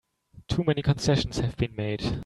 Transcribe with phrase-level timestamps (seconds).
[0.47, 2.19] Too many concessions have been made!